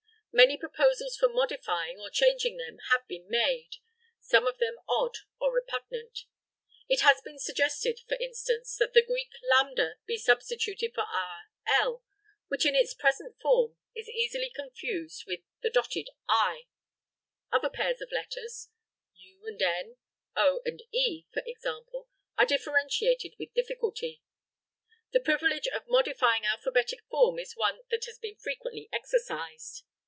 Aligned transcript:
Many 0.33 0.55
proposals 0.55 1.17
for 1.17 1.27
modifying 1.27 1.99
or 1.99 2.09
changing 2.09 2.55
them 2.55 2.77
have 2.89 3.05
been 3.05 3.27
made, 3.29 3.67
some 4.21 4.47
of 4.47 4.59
them 4.59 4.77
odd 4.87 5.17
or 5.41 5.53
repugnant. 5.53 6.21
It 6.87 7.01
has 7.01 7.19
been 7.19 7.37
suggested, 7.37 7.99
for 8.07 8.15
instance, 8.15 8.77
that 8.77 8.93
the 8.93 9.01
Greek 9.05 9.29
lambda 9.43 9.95
be 10.05 10.17
substituted 10.17 10.93
for 10.95 11.03
our 11.03 11.41
l, 11.67 12.05
which 12.47 12.65
in 12.65 12.75
its 12.77 12.93
present 12.93 13.41
form 13.41 13.75
is 13.93 14.07
easily 14.07 14.49
confused 14.49 15.25
with 15.27 15.41
the 15.63 15.69
dotted 15.69 16.07
i. 16.29 16.63
Other 17.51 17.69
pairs 17.69 17.99
of 17.99 18.09
letters 18.13 18.69
(u 19.13 19.45
and 19.45 19.61
n, 19.61 19.97
o 20.37 20.61
and 20.63 20.81
e, 20.95 21.25
for 21.33 21.43
example) 21.45 22.07
are 22.37 22.45
differentiated 22.45 23.33
with 23.37 23.53
difficulty. 23.53 24.23
The 25.11 25.19
privilege 25.19 25.67
of 25.67 25.89
modifying 25.89 26.45
alphabetic 26.45 26.99
form 27.09 27.37
is 27.37 27.51
one 27.57 27.81
that 27.89 28.05
has 28.05 28.17
been 28.17 28.35
frequently 28.37 28.87
exercised. 28.93 29.83